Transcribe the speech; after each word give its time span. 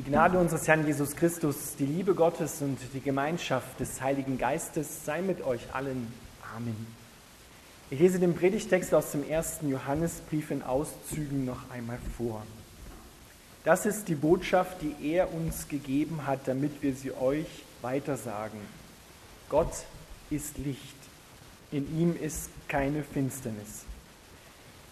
Die 0.00 0.10
Gnade 0.10 0.38
unseres 0.38 0.66
Herrn 0.66 0.86
Jesus 0.86 1.14
Christus, 1.14 1.76
die 1.78 1.84
Liebe 1.84 2.14
Gottes 2.14 2.62
und 2.62 2.78
die 2.94 3.02
Gemeinschaft 3.02 3.78
des 3.78 4.00
Heiligen 4.00 4.38
Geistes 4.38 5.04
sei 5.04 5.20
mit 5.20 5.42
euch 5.42 5.60
allen. 5.74 6.10
Amen. 6.56 6.86
Ich 7.90 8.00
lese 8.00 8.18
den 8.18 8.34
Predigtext 8.34 8.94
aus 8.94 9.12
dem 9.12 9.28
ersten 9.28 9.68
Johannesbrief 9.68 10.52
in 10.52 10.62
Auszügen 10.62 11.44
noch 11.44 11.68
einmal 11.70 11.98
vor. 12.16 12.46
Das 13.64 13.84
ist 13.84 14.08
die 14.08 14.14
Botschaft, 14.14 14.78
die 14.80 15.12
er 15.12 15.34
uns 15.34 15.68
gegeben 15.68 16.26
hat, 16.26 16.48
damit 16.48 16.82
wir 16.82 16.94
sie 16.94 17.12
euch 17.12 17.62
weitersagen. 17.82 18.60
Gott 19.50 19.84
ist 20.30 20.56
Licht. 20.56 20.96
In 21.72 22.00
ihm 22.00 22.16
ist 22.18 22.48
keine 22.68 23.02
Finsternis. 23.02 23.84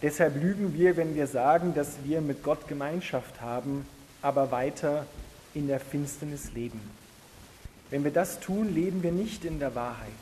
Deshalb 0.03 0.37
lügen 0.37 0.75
wir, 0.75 0.99
wenn 0.99 1.15
wir 1.15 1.29
sagen, 1.29 1.73
dass 1.73 1.97
wir 2.05 2.21
mit 2.21 2.43
Gott 2.43 2.69
Gemeinschaft 2.69 3.41
haben, 3.41 3.87
aber 4.23 4.51
weiter 4.51 5.07
in 5.55 5.69
der 5.69 5.81
Finsternis 5.81 6.53
leben. 6.53 6.81
Wenn 7.91 8.05
wir 8.05 8.11
das 8.11 8.41
tun, 8.41 8.75
leben 8.75 9.03
wir 9.03 9.13
nicht 9.13 9.45
in 9.45 9.59
der 9.59 9.75
Wahrheit. 9.75 10.13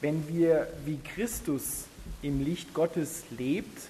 Wenn 0.00 0.28
wir 0.28 0.68
wie 0.84 0.98
Christus 1.14 1.84
im 2.22 2.44
Licht 2.44 2.72
Gottes 2.72 3.24
lebt, 3.30 3.88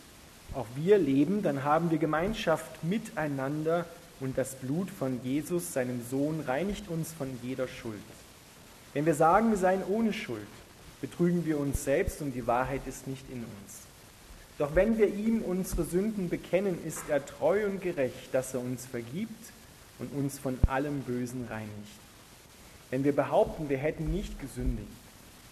auch 0.54 0.66
wir 0.74 0.98
leben, 0.98 1.42
dann 1.42 1.64
haben 1.64 1.90
wir 1.90 1.98
Gemeinschaft 1.98 2.82
miteinander 2.82 3.84
und 4.20 4.36
das 4.36 4.54
Blut 4.54 4.90
von 4.90 5.20
Jesus, 5.22 5.72
seinem 5.72 6.02
Sohn, 6.10 6.40
reinigt 6.40 6.88
uns 6.88 7.12
von 7.12 7.28
jeder 7.42 7.68
Schuld. 7.68 7.98
Wenn 8.94 9.06
wir 9.06 9.14
sagen, 9.14 9.50
wir 9.50 9.58
seien 9.58 9.84
ohne 9.84 10.12
Schuld, 10.12 10.46
betrügen 11.00 11.44
wir 11.44 11.58
uns 11.58 11.84
selbst 11.84 12.20
und 12.22 12.32
die 12.32 12.46
Wahrheit 12.46 12.80
ist 12.86 13.06
nicht 13.06 13.24
in 13.30 13.38
uns. 13.38 13.87
Doch 14.58 14.74
wenn 14.74 14.98
wir 14.98 15.06
ihm 15.14 15.42
unsere 15.42 15.84
Sünden 15.84 16.28
bekennen, 16.28 16.84
ist 16.84 17.08
er 17.08 17.24
treu 17.24 17.64
und 17.66 17.80
gerecht, 17.80 18.32
dass 18.32 18.54
er 18.54 18.60
uns 18.60 18.86
vergibt 18.86 19.52
und 20.00 20.12
uns 20.12 20.38
von 20.38 20.58
allem 20.66 21.00
Bösen 21.02 21.46
reinigt. 21.48 21.70
Wenn 22.90 23.04
wir 23.04 23.14
behaupten, 23.14 23.68
wir 23.68 23.78
hätten 23.78 24.12
nicht 24.12 24.40
gesündigt, 24.40 24.88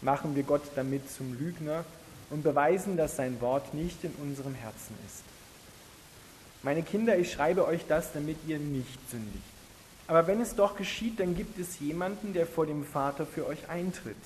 machen 0.00 0.34
wir 0.34 0.42
Gott 0.42 0.62
damit 0.74 1.10
zum 1.10 1.38
Lügner 1.38 1.84
und 2.30 2.42
beweisen, 2.42 2.96
dass 2.96 3.16
sein 3.16 3.40
Wort 3.40 3.74
nicht 3.74 4.02
in 4.02 4.12
unserem 4.22 4.54
Herzen 4.54 4.94
ist. 5.06 5.22
Meine 6.62 6.82
Kinder, 6.82 7.16
ich 7.16 7.30
schreibe 7.30 7.64
euch 7.66 7.82
das, 7.86 8.12
damit 8.12 8.38
ihr 8.48 8.58
nicht 8.58 9.10
sündigt. 9.10 9.44
Aber 10.08 10.26
wenn 10.26 10.40
es 10.40 10.54
doch 10.56 10.76
geschieht, 10.76 11.20
dann 11.20 11.36
gibt 11.36 11.58
es 11.58 11.78
jemanden, 11.78 12.32
der 12.32 12.46
vor 12.46 12.66
dem 12.66 12.84
Vater 12.84 13.26
für 13.26 13.46
euch 13.46 13.68
eintritt. 13.68 14.16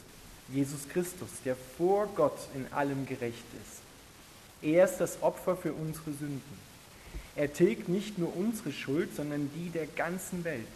Jesus 0.49 0.89
Christus, 0.89 1.29
der 1.45 1.57
vor 1.77 2.09
Gott 2.17 2.39
in 2.55 2.67
allem 2.73 3.07
gerecht 3.07 3.45
ist. 3.63 3.90
Er 4.63 4.85
ist 4.85 4.99
das 4.99 5.23
Opfer 5.23 5.57
für 5.57 5.73
unsere 5.73 6.13
Sünden. 6.13 6.71
Er 7.37 7.53
tilgt 7.53 7.89
nicht 7.89 8.19
nur 8.19 8.37
unsere 8.37 8.73
Schuld, 8.73 9.15
sondern 9.15 9.51
die 9.55 9.71
der 9.71 9.87
ganzen 9.87 10.45
Welt. 10.45 10.67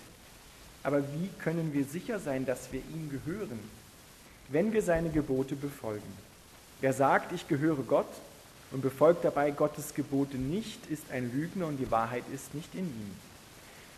Aber 0.82 1.02
wie 1.02 1.28
können 1.38 1.72
wir 1.72 1.84
sicher 1.84 2.18
sein, 2.18 2.46
dass 2.46 2.72
wir 2.72 2.80
ihm 2.80 3.10
gehören, 3.10 3.58
wenn 4.48 4.72
wir 4.72 4.82
seine 4.82 5.10
Gebote 5.10 5.56
befolgen? 5.56 6.02
Wer 6.80 6.92
sagt, 6.92 7.32
ich 7.32 7.48
gehöre 7.48 7.82
Gott 7.82 8.08
und 8.70 8.82
befolgt 8.82 9.24
dabei 9.24 9.50
Gottes 9.50 9.94
Gebote 9.94 10.36
nicht, 10.36 10.86
ist 10.90 11.04
ein 11.10 11.32
Lügner 11.32 11.66
und 11.66 11.78
die 11.78 11.90
Wahrheit 11.90 12.24
ist 12.32 12.54
nicht 12.54 12.74
in 12.74 12.86
ihm. 12.86 13.16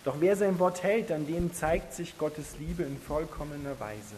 Doch 0.04 0.16
wer 0.20 0.36
sein 0.36 0.58
Wort 0.60 0.84
hält, 0.84 1.10
an 1.10 1.26
dem 1.26 1.52
zeigt 1.52 1.92
sich 1.92 2.16
Gottes 2.16 2.58
Liebe 2.60 2.84
in 2.84 2.96
vollkommener 2.96 3.78
Weise. 3.80 4.14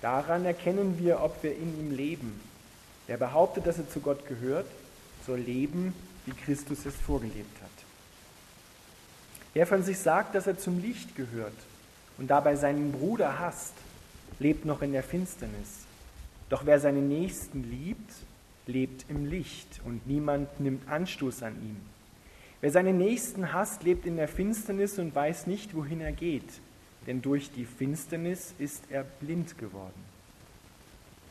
Daran 0.00 0.46
erkennen 0.46 0.98
wir, 0.98 1.22
ob 1.22 1.42
wir 1.42 1.54
in 1.54 1.78
ihm 1.78 1.94
leben. 1.94 2.40
Wer 3.06 3.18
behauptet, 3.18 3.66
dass 3.66 3.76
er 3.76 3.90
zu 3.90 4.00
Gott 4.00 4.26
gehört, 4.26 4.66
soll 5.26 5.38
leben, 5.38 5.94
wie 6.26 6.32
Christus 6.32 6.86
es 6.86 6.94
vorgelebt 6.94 7.60
hat. 7.62 7.70
Wer 9.54 9.66
von 9.66 9.82
sich 9.82 9.98
sagt, 9.98 10.34
dass 10.34 10.46
er 10.46 10.58
zum 10.58 10.80
Licht 10.80 11.14
gehört 11.14 11.52
und 12.18 12.28
dabei 12.28 12.56
seinen 12.56 12.92
Bruder 12.92 13.38
hasst, 13.38 13.74
lebt 14.38 14.64
noch 14.64 14.82
in 14.82 14.92
der 14.92 15.02
Finsternis. 15.02 15.86
Doch 16.48 16.66
wer 16.66 16.80
seinen 16.80 17.08
Nächsten 17.08 17.64
liebt, 17.70 18.12
lebt 18.66 19.06
im 19.08 19.26
Licht 19.26 19.80
und 19.84 20.06
niemand 20.06 20.60
nimmt 20.60 20.88
Anstoß 20.88 21.42
an 21.42 21.54
ihm. 21.56 21.76
Wer 22.60 22.70
seinen 22.70 22.96
Nächsten 22.96 23.52
hasst, 23.52 23.82
lebt 23.82 24.06
in 24.06 24.16
der 24.16 24.28
Finsternis 24.28 24.98
und 24.98 25.14
weiß 25.14 25.46
nicht, 25.46 25.74
wohin 25.74 26.00
er 26.00 26.12
geht, 26.12 26.60
denn 27.06 27.20
durch 27.20 27.50
die 27.50 27.64
Finsternis 27.64 28.54
ist 28.58 28.84
er 28.88 29.02
blind 29.02 29.58
geworden. 29.58 30.04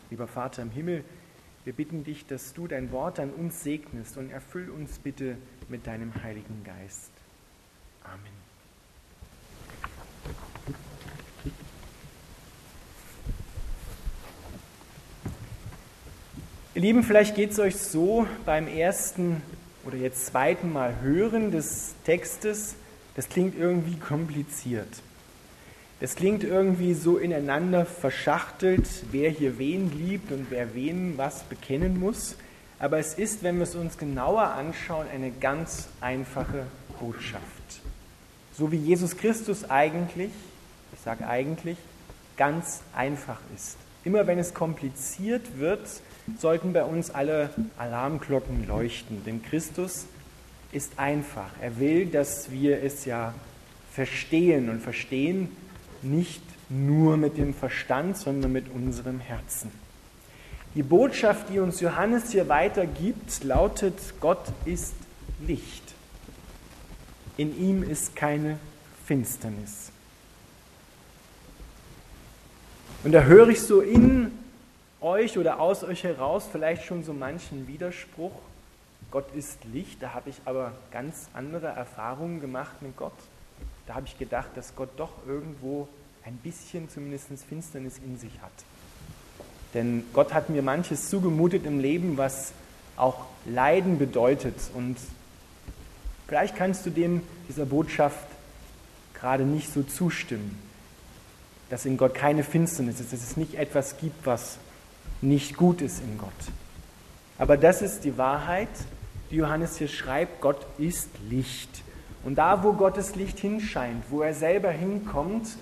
Lieber 0.09 0.27
Vater 0.27 0.61
im 0.61 0.71
Himmel, 0.71 1.05
wir 1.63 1.73
bitten 1.73 2.03
dich, 2.03 2.25
dass 2.25 2.53
du 2.53 2.67
dein 2.67 2.91
Wort 2.91 3.19
an 3.19 3.31
uns 3.31 3.63
segnest 3.63 4.17
und 4.17 4.31
erfüll 4.31 4.69
uns 4.69 4.97
bitte 4.99 5.37
mit 5.69 5.85
deinem 5.85 6.11
Heiligen 6.23 6.63
Geist. 6.63 7.11
Amen. 8.03 8.41
Ihr 16.73 16.81
Lieben, 16.81 17.03
vielleicht 17.03 17.35
geht 17.35 17.51
es 17.51 17.59
euch 17.59 17.75
so 17.75 18.25
beim 18.45 18.67
ersten 18.67 19.41
oder 19.85 19.97
jetzt 19.97 20.27
zweiten 20.27 20.71
Mal 20.71 21.01
hören 21.01 21.51
des 21.51 21.95
Textes, 22.05 22.75
das 23.15 23.29
klingt 23.29 23.57
irgendwie 23.57 23.97
kompliziert. 23.97 24.87
Es 26.03 26.15
klingt 26.15 26.43
irgendwie 26.43 26.95
so 26.95 27.19
ineinander 27.19 27.85
verschachtelt, 27.85 28.89
wer 29.11 29.29
hier 29.29 29.59
wen 29.59 29.91
liebt 29.95 30.31
und 30.31 30.47
wer 30.49 30.73
wen 30.73 31.15
was 31.15 31.43
bekennen 31.43 31.99
muss. 31.99 32.37
Aber 32.79 32.97
es 32.97 33.13
ist, 33.13 33.43
wenn 33.43 33.57
wir 33.57 33.63
es 33.63 33.75
uns 33.75 33.99
genauer 33.99 34.41
anschauen, 34.41 35.05
eine 35.13 35.29
ganz 35.29 35.89
einfache 36.01 36.65
Botschaft. 36.99 37.43
So 38.57 38.71
wie 38.71 38.77
Jesus 38.77 39.15
Christus 39.15 39.69
eigentlich, 39.69 40.31
ich 40.91 40.99
sage 41.01 41.27
eigentlich, 41.27 41.77
ganz 42.35 42.81
einfach 42.95 43.39
ist. 43.55 43.77
Immer 44.03 44.25
wenn 44.25 44.39
es 44.39 44.55
kompliziert 44.55 45.59
wird, 45.59 45.87
sollten 46.39 46.73
bei 46.73 46.83
uns 46.83 47.11
alle 47.11 47.51
Alarmglocken 47.77 48.67
leuchten. 48.67 49.23
Denn 49.23 49.43
Christus 49.43 50.07
ist 50.71 50.97
einfach. 50.97 51.51
Er 51.61 51.79
will, 51.79 52.07
dass 52.07 52.49
wir 52.49 52.81
es 52.81 53.05
ja 53.05 53.35
verstehen 53.91 54.67
und 54.71 54.81
verstehen 54.81 55.55
nicht 56.03 56.43
nur 56.69 57.17
mit 57.17 57.37
dem 57.37 57.53
Verstand, 57.53 58.17
sondern 58.17 58.51
mit 58.51 58.69
unserem 58.69 59.19
Herzen. 59.19 59.71
Die 60.75 60.83
Botschaft, 60.83 61.49
die 61.49 61.59
uns 61.59 61.81
Johannes 61.81 62.31
hier 62.31 62.47
weitergibt, 62.47 63.43
lautet, 63.43 63.95
Gott 64.21 64.43
ist 64.65 64.93
Licht. 65.45 65.83
In 67.35 67.59
ihm 67.59 67.83
ist 67.83 68.15
keine 68.15 68.57
Finsternis. 69.05 69.91
Und 73.03 73.11
da 73.11 73.23
höre 73.23 73.49
ich 73.49 73.61
so 73.61 73.81
in 73.81 74.31
euch 75.01 75.37
oder 75.37 75.59
aus 75.59 75.83
euch 75.83 76.03
heraus 76.03 76.47
vielleicht 76.49 76.85
schon 76.85 77.03
so 77.03 77.13
manchen 77.13 77.67
Widerspruch. 77.67 78.31
Gott 79.09 79.33
ist 79.35 79.57
Licht, 79.73 80.01
da 80.01 80.13
habe 80.13 80.29
ich 80.29 80.37
aber 80.45 80.71
ganz 80.91 81.27
andere 81.33 81.67
Erfahrungen 81.67 82.39
gemacht 82.39 82.81
mit 82.81 82.95
Gott. 82.95 83.11
Da 83.87 83.95
habe 83.95 84.05
ich 84.05 84.17
gedacht, 84.17 84.49
dass 84.55 84.75
Gott 84.75 84.89
doch 84.97 85.11
irgendwo 85.27 85.87
ein 86.23 86.37
bisschen 86.37 86.89
zumindest 86.89 87.27
Finsternis 87.47 87.99
in 88.05 88.17
sich 88.17 88.41
hat. 88.41 88.51
Denn 89.73 90.03
Gott 90.13 90.33
hat 90.33 90.49
mir 90.49 90.61
manches 90.61 91.09
zugemutet 91.09 91.65
im 91.65 91.79
Leben, 91.79 92.17
was 92.17 92.53
auch 92.97 93.25
Leiden 93.45 93.97
bedeutet. 93.97 94.55
Und 94.73 94.97
vielleicht 96.27 96.55
kannst 96.55 96.85
du 96.85 96.89
dem, 96.89 97.21
dieser 97.47 97.65
Botschaft, 97.65 98.27
gerade 99.13 99.43
nicht 99.43 99.71
so 99.71 99.83
zustimmen, 99.83 100.57
dass 101.69 101.85
in 101.85 101.95
Gott 101.95 102.13
keine 102.13 102.43
Finsternis 102.43 102.99
ist, 102.99 103.13
dass 103.13 103.21
es 103.23 103.37
nicht 103.37 103.55
etwas 103.55 103.97
gibt, 103.97 104.25
was 104.25 104.57
nicht 105.21 105.55
gut 105.55 105.81
ist 105.81 106.01
in 106.01 106.17
Gott. 106.17 106.29
Aber 107.37 107.55
das 107.55 107.81
ist 107.81 108.03
die 108.03 108.17
Wahrheit, 108.17 108.69
die 109.29 109.37
Johannes 109.37 109.77
hier 109.77 109.87
schreibt, 109.87 110.41
Gott 110.41 110.65
ist 110.77 111.09
Licht. 111.29 111.83
Und 112.23 112.35
da, 112.35 112.63
wo 112.63 112.73
Gottes 112.73 113.15
Licht 113.15 113.39
hinscheint, 113.39 114.03
wo 114.09 114.21
er 114.21 114.33
selber 114.33 114.69
hinkommt, 114.69 115.57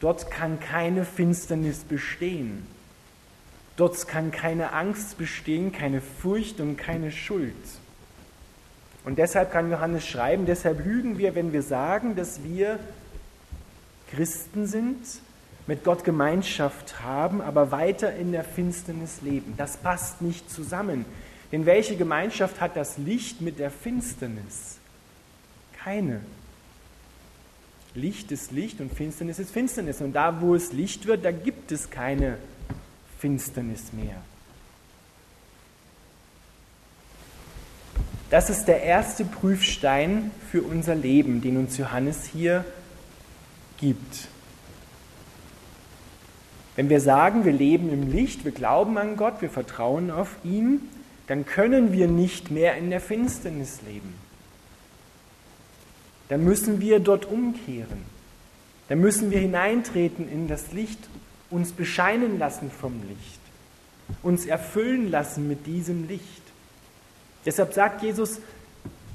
dort 0.00 0.30
kann 0.30 0.60
keine 0.60 1.04
Finsternis 1.04 1.80
bestehen. 1.80 2.66
Dort 3.76 4.08
kann 4.08 4.30
keine 4.30 4.72
Angst 4.72 5.18
bestehen, 5.18 5.72
keine 5.72 6.00
Furcht 6.00 6.60
und 6.60 6.76
keine 6.76 7.10
Schuld. 7.12 7.54
Und 9.04 9.18
deshalb 9.18 9.52
kann 9.52 9.70
Johannes 9.70 10.06
schreiben, 10.06 10.46
deshalb 10.46 10.84
lügen 10.84 11.18
wir, 11.18 11.34
wenn 11.34 11.52
wir 11.52 11.62
sagen, 11.62 12.16
dass 12.16 12.42
wir 12.42 12.78
Christen 14.10 14.66
sind, 14.66 14.98
mit 15.66 15.84
Gott 15.84 16.04
Gemeinschaft 16.04 17.02
haben, 17.02 17.40
aber 17.40 17.70
weiter 17.70 18.14
in 18.14 18.32
der 18.32 18.44
Finsternis 18.44 19.20
leben. 19.22 19.54
Das 19.56 19.76
passt 19.76 20.22
nicht 20.22 20.50
zusammen. 20.50 21.04
Denn 21.52 21.66
welche 21.66 21.96
Gemeinschaft 21.96 22.60
hat 22.60 22.76
das 22.76 22.98
Licht 22.98 23.40
mit 23.40 23.58
der 23.58 23.70
Finsternis? 23.70 24.75
Keine. 25.86 26.20
Licht 27.94 28.32
ist 28.32 28.50
Licht 28.50 28.80
und 28.80 28.92
Finsternis 28.92 29.38
ist 29.38 29.52
Finsternis. 29.52 30.00
Und 30.00 30.14
da, 30.14 30.40
wo 30.40 30.56
es 30.56 30.72
Licht 30.72 31.06
wird, 31.06 31.24
da 31.24 31.30
gibt 31.30 31.70
es 31.70 31.90
keine 31.90 32.38
Finsternis 33.20 33.92
mehr. 33.92 34.16
Das 38.30 38.50
ist 38.50 38.64
der 38.64 38.82
erste 38.82 39.24
Prüfstein 39.24 40.32
für 40.50 40.62
unser 40.62 40.96
Leben, 40.96 41.40
den 41.40 41.56
uns 41.56 41.78
Johannes 41.78 42.24
hier 42.24 42.64
gibt. 43.78 44.26
Wenn 46.74 46.88
wir 46.88 47.00
sagen, 47.00 47.44
wir 47.44 47.52
leben 47.52 47.92
im 47.92 48.10
Licht, 48.10 48.44
wir 48.44 48.50
glauben 48.50 48.98
an 48.98 49.16
Gott, 49.16 49.40
wir 49.40 49.50
vertrauen 49.50 50.10
auf 50.10 50.34
ihn, 50.42 50.80
dann 51.28 51.46
können 51.46 51.92
wir 51.92 52.08
nicht 52.08 52.50
mehr 52.50 52.76
in 52.76 52.90
der 52.90 53.00
Finsternis 53.00 53.82
leben. 53.86 54.25
Dann 56.28 56.44
müssen 56.44 56.80
wir 56.80 57.00
dort 57.00 57.26
umkehren. 57.26 58.02
Dann 58.88 59.00
müssen 59.00 59.30
wir 59.30 59.38
hineintreten 59.38 60.28
in 60.30 60.48
das 60.48 60.72
Licht, 60.72 60.98
uns 61.50 61.72
bescheinen 61.72 62.38
lassen 62.38 62.70
vom 62.70 62.94
Licht, 63.08 63.40
uns 64.22 64.46
erfüllen 64.46 65.10
lassen 65.10 65.48
mit 65.48 65.66
diesem 65.66 66.08
Licht. 66.08 66.42
Deshalb 67.44 67.72
sagt 67.72 68.02
Jesus, 68.02 68.40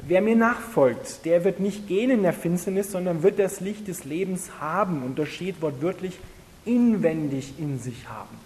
wer 0.08 0.22
mir 0.22 0.36
nachfolgt, 0.36 1.26
der 1.26 1.44
wird 1.44 1.60
nicht 1.60 1.88
gehen 1.88 2.10
in 2.10 2.24
der 2.24 2.34
Finsternis, 2.34 2.92
sondern 2.92 3.24
wird 3.24 3.40
das 3.40 3.60
Licht 3.60 3.88
des 3.88 4.06
Lebens 4.06 4.60
haben. 4.60 5.04
Und 5.04 5.20
da 5.20 5.26
steht 5.26 5.62
wortwörtlich 5.62 6.18
inwendig 6.66 7.54
in 7.58 7.80
sich 7.80 8.08
haben. 8.08 8.38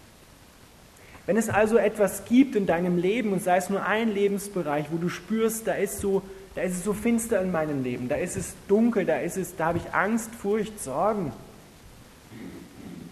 Wenn 1.26 1.38
es 1.38 1.50
also 1.50 1.78
etwas 1.78 2.26
gibt 2.26 2.56
in 2.56 2.68
deinem 2.68 2.98
Leben 2.98 3.34
und 3.34 3.44
sei 3.44 3.58
es 3.58 3.70
nur 3.70 3.84
ein 3.84 4.14
Lebensbereich, 4.14 4.88
wo 4.92 4.98
du 4.98 5.10
spürst, 5.10 5.66
da 5.66 5.74
ist 5.74 6.00
so, 6.00 6.22
da 6.56 6.62
ist 6.62 6.74
es 6.76 6.84
so 6.84 6.94
finster 6.94 7.42
in 7.42 7.52
meinem 7.52 7.84
Leben, 7.84 8.08
da 8.08 8.16
ist 8.16 8.38
es 8.38 8.56
dunkel, 8.68 9.06
da 9.06 9.18
ist 9.18 9.38
es, 9.38 9.56
da 9.56 9.68
habe 9.68 9.78
ich 9.78 9.94
Angst, 9.94 10.34
Furcht, 10.34 10.82
Sorgen, 10.82 11.34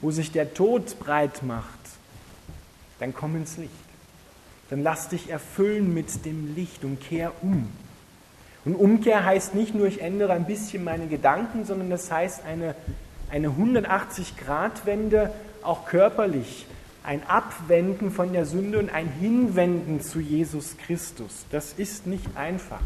wo 0.01 0.11
sich 0.11 0.31
der 0.31 0.53
Tod 0.53 0.97
breit 0.99 1.43
macht, 1.43 1.79
dann 2.99 3.13
komm 3.13 3.35
ins 3.35 3.57
Licht. 3.57 3.71
Dann 4.69 4.81
lass 4.81 5.09
dich 5.09 5.29
erfüllen 5.29 5.93
mit 5.93 6.25
dem 6.25 6.55
Licht 6.55 6.83
und 6.83 7.01
kehr 7.01 7.31
um. 7.41 7.69
Und 8.65 8.75
Umkehr 8.75 9.25
heißt 9.25 9.55
nicht 9.55 9.75
nur, 9.75 9.87
ich 9.87 10.01
ändere 10.01 10.33
ein 10.33 10.45
bisschen 10.45 10.83
meine 10.83 11.07
Gedanken, 11.07 11.65
sondern 11.65 11.89
das 11.89 12.09
heißt 12.09 12.45
eine, 12.45 12.75
eine 13.29 13.49
180-Grad-Wende 13.49 15.33
auch 15.63 15.85
körperlich 15.85 16.65
ein 17.03 17.21
Abwenden 17.27 18.11
von 18.11 18.31
der 18.31 18.45
Sünde 18.45 18.79
und 18.79 18.89
ein 18.89 19.11
Hinwenden 19.19 20.01
zu 20.01 20.19
Jesus 20.19 20.77
Christus. 20.77 21.45
Das 21.51 21.73
ist 21.73 22.07
nicht 22.07 22.37
einfach. 22.37 22.79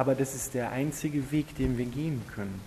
Aber 0.00 0.14
das 0.14 0.34
ist 0.34 0.54
der 0.54 0.72
einzige 0.72 1.30
Weg, 1.30 1.54
den 1.56 1.76
wir 1.76 1.84
gehen 1.84 2.22
können. 2.34 2.58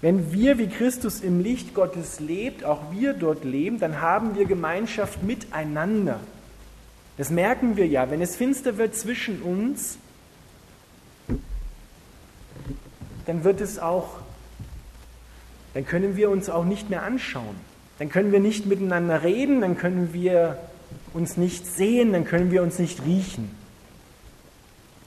Wenn 0.00 0.32
wir 0.32 0.58
wie 0.58 0.66
Christus 0.66 1.20
im 1.20 1.38
Licht 1.38 1.74
Gottes 1.74 2.18
lebt, 2.18 2.64
auch 2.64 2.90
wir 2.90 3.12
dort 3.12 3.44
leben, 3.44 3.78
dann 3.78 4.00
haben 4.00 4.34
wir 4.34 4.44
Gemeinschaft 4.44 5.22
miteinander. 5.22 6.18
Das 7.18 7.30
merken 7.30 7.76
wir 7.76 7.86
ja. 7.86 8.10
Wenn 8.10 8.20
es 8.20 8.34
finster 8.34 8.78
wird 8.78 8.96
zwischen 8.96 9.42
uns, 9.42 9.96
dann 13.26 13.44
wird 13.44 13.60
es 13.60 13.78
auch, 13.78 14.16
dann 15.72 15.86
können 15.86 16.16
wir 16.16 16.30
uns 16.30 16.50
auch 16.50 16.64
nicht 16.64 16.90
mehr 16.90 17.04
anschauen. 17.04 17.54
Dann 18.00 18.08
können 18.08 18.32
wir 18.32 18.40
nicht 18.40 18.66
miteinander 18.66 19.22
reden, 19.22 19.60
dann 19.60 19.78
können 19.78 20.12
wir 20.12 20.58
uns 21.14 21.36
nicht 21.36 21.64
sehen, 21.64 22.12
dann 22.12 22.24
können 22.24 22.50
wir 22.50 22.64
uns 22.64 22.80
nicht 22.80 23.04
riechen. 23.04 23.54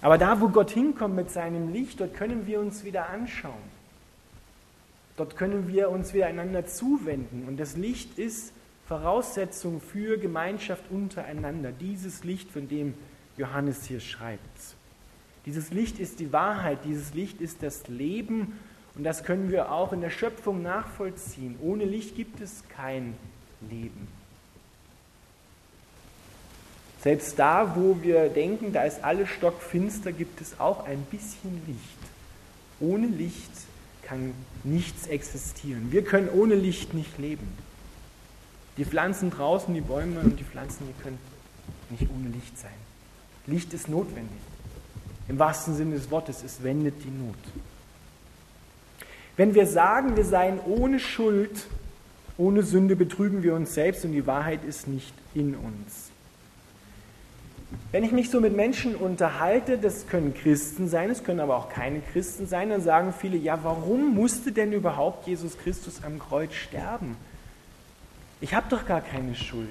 Aber 0.01 0.17
da, 0.17 0.41
wo 0.41 0.49
Gott 0.49 0.71
hinkommt 0.71 1.15
mit 1.15 1.29
seinem 1.29 1.71
Licht, 1.71 1.99
dort 1.99 2.13
können 2.15 2.47
wir 2.47 2.59
uns 2.59 2.83
wieder 2.83 3.09
anschauen. 3.09 3.81
Dort 5.17 5.37
können 5.37 5.67
wir 5.67 5.89
uns 5.89 6.13
wieder 6.13 6.27
einander 6.27 6.65
zuwenden. 6.65 7.45
Und 7.47 7.59
das 7.59 7.77
Licht 7.77 8.17
ist 8.17 8.53
Voraussetzung 8.87 9.79
für 9.79 10.17
Gemeinschaft 10.17 10.83
untereinander. 10.89 11.71
Dieses 11.71 12.23
Licht, 12.23 12.49
von 12.49 12.67
dem 12.67 12.95
Johannes 13.37 13.85
hier 13.85 13.99
schreibt. 13.99 14.75
Dieses 15.45 15.71
Licht 15.71 15.99
ist 15.99 16.19
die 16.19 16.33
Wahrheit, 16.33 16.79
dieses 16.85 17.13
Licht 17.13 17.41
ist 17.41 17.63
das 17.63 17.87
Leben 17.87 18.59
und 18.95 19.03
das 19.03 19.23
können 19.23 19.49
wir 19.49 19.71
auch 19.71 19.93
in 19.93 20.01
der 20.01 20.09
Schöpfung 20.09 20.61
nachvollziehen. 20.61 21.57
Ohne 21.61 21.85
Licht 21.85 22.15
gibt 22.15 22.41
es 22.41 22.63
kein 22.69 23.15
Leben. 23.69 24.07
Selbst 27.01 27.39
da, 27.39 27.75
wo 27.75 27.97
wir 28.01 28.29
denken, 28.29 28.73
da 28.73 28.83
ist 28.83 29.03
alles 29.03 29.29
stockfinster, 29.29 30.11
gibt 30.11 30.39
es 30.39 30.59
auch 30.59 30.85
ein 30.85 31.01
bisschen 31.09 31.61
Licht. 31.65 31.79
Ohne 32.79 33.07
Licht 33.07 33.51
kann 34.03 34.33
nichts 34.63 35.07
existieren. 35.07 35.91
Wir 35.91 36.03
können 36.03 36.29
ohne 36.29 36.53
Licht 36.53 36.93
nicht 36.93 37.17
leben. 37.17 37.47
Die 38.77 38.85
Pflanzen 38.85 39.31
draußen, 39.31 39.73
die 39.73 39.81
Bäume 39.81 40.19
und 40.19 40.39
die 40.39 40.43
Pflanzen, 40.43 40.87
die 40.87 41.03
können 41.03 41.17
nicht 41.89 42.07
ohne 42.11 42.29
Licht 42.29 42.57
sein. 42.57 42.71
Licht 43.47 43.73
ist 43.73 43.89
notwendig. 43.89 44.39
Im 45.27 45.39
wahrsten 45.39 45.75
Sinne 45.75 45.95
des 45.95 46.11
Wortes, 46.11 46.43
es 46.43 46.61
wendet 46.61 47.03
die 47.03 47.09
Not. 47.09 47.35
Wenn 49.37 49.55
wir 49.55 49.65
sagen, 49.65 50.15
wir 50.15 50.25
seien 50.25 50.59
ohne 50.59 50.99
Schuld, 50.99 51.65
ohne 52.37 52.61
Sünde, 52.61 52.95
betrügen 52.95 53.41
wir 53.41 53.55
uns 53.55 53.73
selbst 53.73 54.05
und 54.05 54.11
die 54.11 54.27
Wahrheit 54.27 54.63
ist 54.63 54.87
nicht 54.87 55.13
in 55.33 55.55
uns. 55.55 56.10
Wenn 57.91 58.03
ich 58.03 58.11
mich 58.11 58.29
so 58.29 58.39
mit 58.39 58.55
Menschen 58.55 58.95
unterhalte, 58.95 59.77
das 59.77 60.07
können 60.07 60.33
Christen 60.33 60.87
sein, 60.87 61.09
es 61.09 61.23
können 61.23 61.39
aber 61.39 61.57
auch 61.57 61.69
keine 61.69 62.01
Christen 62.01 62.47
sein, 62.47 62.69
dann 62.69 62.81
sagen 62.81 63.13
viele, 63.17 63.37
ja, 63.37 63.59
warum 63.63 64.15
musste 64.15 64.51
denn 64.51 64.71
überhaupt 64.71 65.27
Jesus 65.27 65.57
Christus 65.57 66.03
am 66.03 66.19
Kreuz 66.19 66.53
sterben? 66.53 67.17
Ich 68.39 68.53
habe 68.53 68.67
doch 68.69 68.85
gar 68.85 69.01
keine 69.01 69.35
Schuld. 69.35 69.67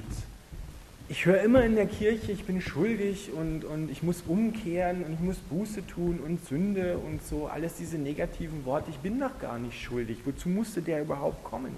Ich 1.09 1.27
höre 1.27 1.41
immer 1.41 1.65
in 1.65 1.75
der 1.75 1.87
Kirche, 1.87 2.31
ich 2.31 2.45
bin 2.45 2.61
schuldig 2.61 3.31
und, 3.35 3.65
und 3.65 3.91
ich 3.91 4.05
muss 4.05 4.23
umkehren 4.29 5.03
und 5.03 5.15
ich 5.15 5.19
muss 5.19 5.39
Buße 5.39 5.85
tun 5.87 6.21
und 6.25 6.47
Sünde 6.47 6.99
und 6.99 7.21
so, 7.27 7.49
alles 7.49 7.75
diese 7.75 7.99
negativen 7.99 8.65
Worte. 8.65 8.91
Ich 8.91 8.99
bin 8.99 9.19
doch 9.19 9.37
gar 9.41 9.59
nicht 9.59 9.83
schuldig. 9.83 10.19
Wozu 10.25 10.49
musste 10.49 10.83
der 10.83 11.03
überhaupt 11.03 11.43
kommen? 11.43 11.75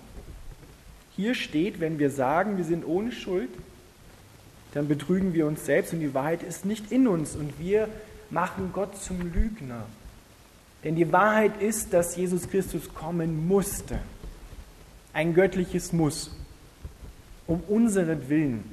Hier 1.17 1.35
steht, 1.35 1.81
wenn 1.81 1.99
wir 1.99 2.11
sagen, 2.11 2.59
wir 2.59 2.65
sind 2.65 2.87
ohne 2.87 3.11
Schuld, 3.11 3.49
dann 4.75 4.89
betrügen 4.89 5.35
wir 5.35 5.47
uns 5.47 5.67
selbst 5.67 5.93
und 5.93 6.01
die 6.01 6.15
Wahrheit 6.15 6.43
ist 6.43 6.65
nicht 6.65 6.91
in 6.91 7.07
uns 7.07 7.37
und 7.37 7.59
wir 7.59 7.89
machen 8.31 8.71
Gott 8.73 8.97
zum 8.97 9.21
Lügner. 9.33 9.85
Denn 10.85 10.97
die 10.97 11.13
Wahrheit 11.13 11.61
ist, 11.61 11.93
dass 11.93 12.17
Jesus 12.17 12.49
Christus 12.49 12.93
kommen 12.93 13.47
musste. 13.47 13.99
Ein 15.13 15.35
göttliches 15.35 15.93
Muss. 15.93 16.35
Um 17.47 17.61
unseren 17.69 18.29
Willen. 18.29 18.65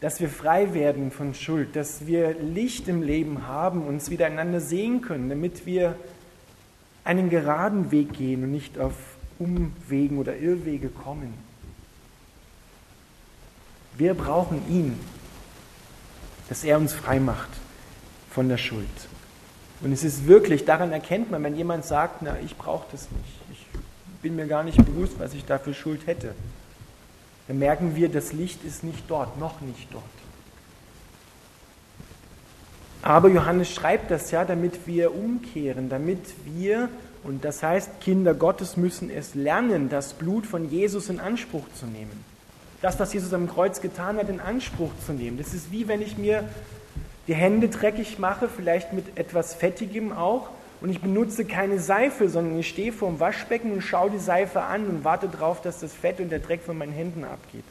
Dass 0.00 0.20
wir 0.20 0.28
frei 0.28 0.74
werden 0.74 1.10
von 1.10 1.34
Schuld. 1.34 1.76
Dass 1.76 2.06
wir 2.06 2.34
Licht 2.34 2.88
im 2.88 3.02
Leben 3.02 3.46
haben, 3.46 3.82
uns 3.82 4.10
wieder 4.10 4.26
einander 4.26 4.60
sehen 4.60 5.02
können, 5.02 5.28
damit 5.28 5.66
wir 5.66 5.96
einen 7.04 7.30
geraden 7.30 7.90
Weg 7.90 8.14
gehen 8.14 8.42
und 8.44 8.50
nicht 8.50 8.78
auf 8.78 8.94
Umwegen 9.38 10.18
oder 10.18 10.36
Irrwege 10.36 10.88
kommen. 10.88 11.34
Wir 13.96 14.14
brauchen 14.14 14.62
ihn 14.68 14.98
dass 16.48 16.64
er 16.64 16.78
uns 16.78 16.92
frei 16.92 17.20
macht 17.20 17.50
von 18.30 18.48
der 18.48 18.56
Schuld. 18.56 18.86
Und 19.80 19.92
es 19.92 20.02
ist 20.02 20.26
wirklich, 20.26 20.64
daran 20.64 20.92
erkennt 20.92 21.30
man, 21.30 21.42
wenn 21.44 21.56
jemand 21.56 21.84
sagt, 21.84 22.22
na, 22.22 22.36
ich 22.44 22.56
brauche 22.56 22.86
das 22.90 23.08
nicht, 23.10 23.34
ich 23.52 23.66
bin 24.22 24.34
mir 24.34 24.46
gar 24.46 24.64
nicht 24.64 24.84
bewusst, 24.84 25.14
was 25.18 25.34
ich 25.34 25.44
dafür 25.44 25.74
Schuld 25.74 26.06
hätte, 26.06 26.34
dann 27.46 27.58
merken 27.58 27.94
wir, 27.94 28.08
das 28.08 28.32
Licht 28.32 28.64
ist 28.64 28.82
nicht 28.82 29.04
dort, 29.08 29.38
noch 29.38 29.60
nicht 29.60 29.88
dort. 29.92 30.04
Aber 33.02 33.28
Johannes 33.28 33.72
schreibt 33.72 34.10
das 34.10 34.30
ja, 34.32 34.44
damit 34.44 34.86
wir 34.86 35.14
umkehren, 35.14 35.88
damit 35.88 36.20
wir, 36.44 36.88
und 37.22 37.44
das 37.44 37.62
heißt, 37.62 38.00
Kinder 38.00 38.34
Gottes 38.34 38.76
müssen 38.76 39.08
es 39.08 39.34
lernen, 39.34 39.88
das 39.88 40.14
Blut 40.14 40.44
von 40.44 40.68
Jesus 40.68 41.08
in 41.08 41.20
Anspruch 41.20 41.64
zu 41.78 41.86
nehmen 41.86 42.27
das, 42.82 42.98
was 43.00 43.12
Jesus 43.12 43.32
am 43.32 43.48
Kreuz 43.48 43.80
getan 43.80 44.16
hat, 44.16 44.28
in 44.28 44.40
Anspruch 44.40 44.90
zu 45.04 45.12
nehmen. 45.12 45.38
Das 45.38 45.54
ist 45.54 45.70
wie 45.72 45.88
wenn 45.88 46.02
ich 46.02 46.16
mir 46.16 46.44
die 47.26 47.34
Hände 47.34 47.68
dreckig 47.68 48.18
mache, 48.18 48.48
vielleicht 48.48 48.92
mit 48.92 49.18
etwas 49.18 49.54
Fettigem 49.54 50.12
auch, 50.12 50.50
und 50.80 50.90
ich 50.90 51.00
benutze 51.00 51.44
keine 51.44 51.80
Seife, 51.80 52.28
sondern 52.28 52.58
ich 52.58 52.68
stehe 52.68 52.92
vor 52.92 53.08
dem 53.08 53.18
Waschbecken 53.18 53.72
und 53.72 53.82
schaue 53.82 54.10
die 54.10 54.18
Seife 54.18 54.62
an 54.62 54.86
und 54.86 55.04
warte 55.04 55.28
darauf, 55.28 55.60
dass 55.60 55.80
das 55.80 55.92
Fett 55.92 56.20
und 56.20 56.30
der 56.30 56.38
Dreck 56.38 56.62
von 56.62 56.78
meinen 56.78 56.92
Händen 56.92 57.24
abgeht. 57.24 57.64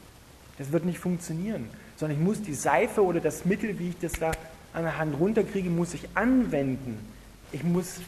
Das 0.58 0.72
wird 0.72 0.84
nicht 0.84 0.98
funktionieren, 0.98 1.70
sondern 1.96 2.18
ich 2.18 2.24
muss 2.24 2.42
die 2.42 2.52
Seife 2.52 3.02
oder 3.02 3.20
das 3.20 3.44
Mittel, 3.44 3.78
wie 3.78 3.90
ich 3.90 3.98
das 3.98 4.12
da 4.12 4.32
an 4.74 4.82
der 4.82 4.98
Hand 4.98 5.18
runterkriege, 5.18 5.70
muss 5.70 5.94
ich 5.94 6.06
anwenden. 6.14 6.98
Ich 7.52 7.64
muss 7.64 8.00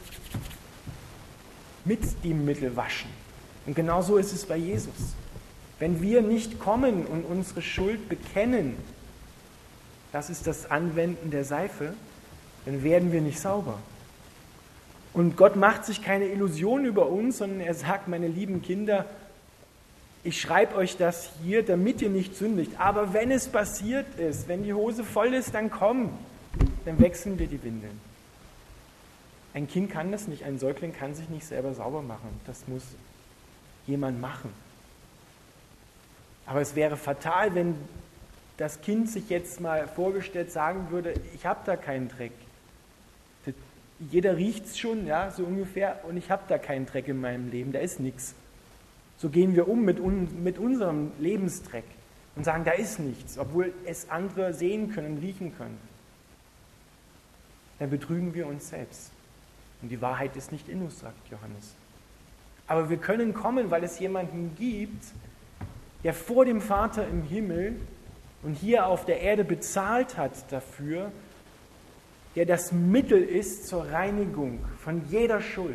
mit 1.87 2.01
dem 2.23 2.45
Mittel 2.45 2.77
waschen. 2.77 3.09
Und 3.65 3.75
genau 3.75 4.03
so 4.03 4.19
ist 4.19 4.33
es 4.33 4.45
bei 4.45 4.57
Jesus. 4.57 5.15
Wenn 5.81 6.03
wir 6.03 6.21
nicht 6.21 6.61
kommen 6.61 7.07
und 7.07 7.25
unsere 7.25 7.63
Schuld 7.63 8.09
bekennen, 8.09 8.77
das 10.13 10.29
ist 10.31 10.47
das 10.47 10.71
Anwenden 10.71 11.31
der 11.31 11.45
Seife, 11.45 11.95
dann 12.67 12.85
werden 12.85 13.13
wir 13.13 13.23
nicht 13.23 13.41
sauber. 13.41 13.79
Und 15.13 15.37
Gott 15.37 15.57
macht 15.57 15.87
sich 15.87 16.03
keine 16.03 16.27
Illusion 16.27 16.85
über 16.85 17.09
uns, 17.09 17.39
sondern 17.39 17.61
er 17.61 17.75
sagt, 17.75 18.09
meine 18.09 18.29
lieben 18.29 18.63
Kinder, 18.63 19.07
ich 20.23 20.39
schreibe 20.39 20.77
euch 20.77 20.99
das 20.99 21.31
hier, 21.43 21.65
damit 21.65 22.03
ihr 22.03 22.11
nicht 22.11 22.37
sündigt. 22.37 22.73
Aber 22.79 23.15
wenn 23.15 23.31
es 23.31 23.49
passiert 23.49 24.07
ist, 24.19 24.49
wenn 24.49 24.63
die 24.63 24.75
Hose 24.75 25.03
voll 25.03 25.33
ist, 25.33 25.55
dann 25.55 25.71
komm, 25.71 26.11
dann 26.85 26.99
wechseln 27.01 27.39
wir 27.39 27.47
die 27.47 27.63
Windeln. 27.63 27.99
Ein 29.55 29.67
Kind 29.67 29.91
kann 29.91 30.13
das 30.13 30.29
nicht, 30.29 30.45
ein 30.45 30.59
Säugling 30.59 30.93
kann 30.93 31.15
sich 31.15 31.29
nicht 31.31 31.47
selber 31.47 31.73
sauber 31.73 32.03
machen. 32.03 32.29
Das 32.47 32.69
muss 32.69 32.83
jemand 33.87 34.21
machen. 34.21 34.53
Aber 36.51 36.61
es 36.61 36.75
wäre 36.75 36.97
fatal, 36.97 37.55
wenn 37.55 37.77
das 38.57 38.81
Kind 38.81 39.09
sich 39.09 39.31
jetzt 39.31 39.61
mal 39.61 39.87
vorgestellt 39.87 40.51
sagen 40.51 40.91
würde, 40.91 41.15
ich 41.33 41.47
habe 41.47 41.61
da 41.65 41.77
keinen 41.77 42.09
Dreck. 42.09 42.33
Jeder 44.11 44.37
riecht 44.37 44.65
es 44.65 44.77
schon, 44.77 45.07
ja, 45.07 45.31
so 45.31 45.45
ungefähr, 45.45 46.01
und 46.09 46.17
ich 46.17 46.29
habe 46.29 46.43
da 46.49 46.59
keinen 46.59 46.87
Dreck 46.87 47.07
in 47.07 47.21
meinem 47.21 47.51
Leben, 47.53 47.71
da 47.71 47.79
ist 47.79 48.01
nichts. 48.01 48.35
So 49.17 49.29
gehen 49.29 49.55
wir 49.55 49.69
um 49.69 49.85
mit, 49.85 50.01
un, 50.01 50.43
mit 50.43 50.59
unserem 50.59 51.13
Lebensdreck 51.21 51.85
und 52.35 52.43
sagen, 52.43 52.65
da 52.65 52.73
ist 52.73 52.99
nichts, 52.99 53.39
obwohl 53.39 53.73
es 53.87 54.11
andere 54.11 54.53
sehen 54.53 54.91
können, 54.93 55.19
riechen 55.19 55.57
können. 55.57 55.79
Dann 57.79 57.91
betrügen 57.91 58.35
wir 58.35 58.49
uns 58.49 58.71
selbst. 58.71 59.13
Und 59.83 59.91
die 59.91 60.01
Wahrheit 60.01 60.35
ist 60.35 60.51
nicht 60.51 60.69
in 60.69 60.83
uns, 60.83 60.99
sagt 60.99 61.31
Johannes. 61.31 61.77
Aber 62.67 62.91
wir 62.91 62.97
können 62.97 63.35
kommen, 63.35 63.71
weil 63.71 63.85
es 63.85 64.01
jemanden 64.01 64.57
gibt, 64.59 65.05
der 66.05 66.15
vor 66.15 66.45
dem 66.45 66.61
Vater 66.61 67.07
im 67.07 67.23
Himmel 67.23 67.77
und 68.43 68.55
hier 68.55 68.87
auf 68.87 69.05
der 69.05 69.21
Erde 69.21 69.45
bezahlt 69.45 70.17
hat 70.17 70.33
dafür, 70.51 71.13
der 72.37 72.47
das 72.47 72.73
Mittel 72.73 73.23
ist 73.23 73.67
zur 73.67 73.91
Reinigung 73.91 74.61
von 74.79 75.03
jeder 75.11 75.41
Schuld, 75.41 75.75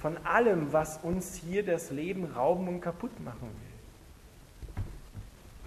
von 0.00 0.16
allem, 0.24 0.72
was 0.72 0.98
uns 1.02 1.34
hier 1.34 1.64
das 1.64 1.90
Leben 1.90 2.24
rauben 2.36 2.68
und 2.68 2.80
kaputt 2.80 3.12
machen 3.24 3.42
will. 3.42 3.68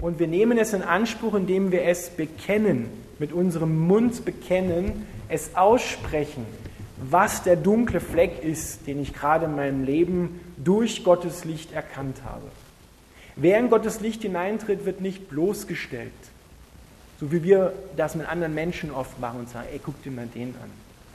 Und 0.01 0.19
wir 0.19 0.27
nehmen 0.27 0.57
es 0.57 0.73
in 0.73 0.81
Anspruch, 0.81 1.35
indem 1.35 1.71
wir 1.71 1.83
es 1.83 2.09
bekennen, 2.09 2.89
mit 3.19 3.31
unserem 3.31 3.87
Mund 3.87 4.25
bekennen, 4.25 5.05
es 5.29 5.55
aussprechen, 5.55 6.45
was 6.97 7.43
der 7.43 7.55
dunkle 7.55 7.99
Fleck 7.99 8.43
ist, 8.43 8.87
den 8.87 8.99
ich 8.99 9.13
gerade 9.13 9.45
in 9.45 9.55
meinem 9.55 9.83
Leben 9.83 10.39
durch 10.57 11.03
Gottes 11.03 11.45
Licht 11.45 11.71
erkannt 11.71 12.17
habe. 12.25 12.47
Wer 13.35 13.59
in 13.59 13.69
Gottes 13.69 14.01
Licht 14.01 14.21
hineintritt, 14.21 14.85
wird 14.85 15.01
nicht 15.01 15.29
bloßgestellt. 15.29 16.11
So 17.19 17.31
wie 17.31 17.43
wir 17.43 17.73
das 17.95 18.15
mit 18.15 18.27
anderen 18.27 18.53
Menschen 18.53 18.91
oft 18.91 19.19
machen 19.19 19.41
und 19.41 19.49
sagen, 19.49 19.67
ey, 19.71 19.79
guck 19.83 20.01
dir 20.03 20.11
mal 20.11 20.27
den 20.27 20.55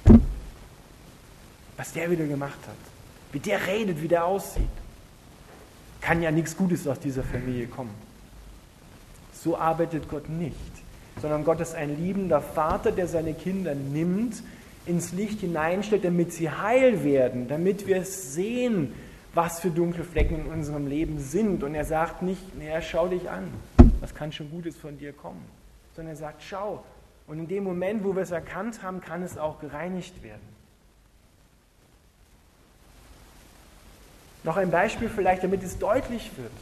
an. 0.07 0.21
Was 1.77 1.93
der 1.93 2.11
wieder 2.11 2.27
gemacht 2.27 2.59
hat. 2.67 2.77
Wie 3.33 3.41
der 3.41 3.67
redet, 3.67 4.01
wie 4.03 4.09
der 4.09 4.25
aussieht. 4.25 4.63
Kann 6.01 6.23
ja 6.23 6.31
nichts 6.31 6.57
Gutes 6.57 6.87
aus 6.87 7.01
dieser 7.01 7.23
Familie 7.23 7.67
kommen. 7.67 7.95
So 9.33 9.59
arbeitet 9.59 10.09
Gott 10.09 10.29
nicht. 10.29 10.55
Sondern 11.21 11.45
Gott 11.45 11.61
ist 11.61 11.75
ein 11.75 12.03
liebender 12.03 12.41
Vater, 12.41 12.93
der 12.93 13.09
seine 13.09 13.35
Kinder 13.35 13.75
nimmt, 13.75 14.43
ins 14.87 15.13
Licht 15.13 15.41
hineinstellt, 15.41 16.05
damit 16.05 16.33
sie 16.33 16.51
heil 16.51 17.03
werden, 17.03 17.49
damit 17.49 17.87
wir 17.87 17.97
es 17.97 18.35
sehen, 18.35 18.93
was 19.37 19.61
für 19.61 19.71
dunkle 19.71 20.03
Flecken 20.03 20.47
in 20.47 20.47
unserem 20.47 20.87
Leben 20.87 21.21
sind. 21.21 21.63
Und 21.63 21.75
er 21.75 21.85
sagt 21.85 22.23
nicht, 22.23 22.59
naja, 22.59 22.81
schau 22.81 23.07
dich 23.07 23.31
an, 23.31 23.49
was 24.01 24.15
kann 24.15 24.33
schon 24.33 24.51
Gutes 24.51 24.77
von 24.77 24.99
dir 24.99 25.13
kommen, 25.13 25.45
sondern 25.95 26.15
er 26.15 26.19
sagt, 26.19 26.43
schau. 26.43 26.83
Und 27.27 27.39
in 27.39 27.49
dem 27.49 27.65
Moment, 27.65 28.03
wo 28.03 28.15
wir 28.15 28.23
es 28.23 28.31
erkannt 28.31 28.83
haben, 28.83 29.01
kann 29.01 29.23
es 29.23 29.37
auch 29.37 29.61
gereinigt 29.61 30.23
werden. 30.23 30.57
Noch 34.43 34.57
ein 34.57 34.71
Beispiel 34.71 35.09
vielleicht, 35.09 35.43
damit 35.43 35.63
es 35.63 35.79
deutlich 35.79 36.31
wird. 36.37 36.53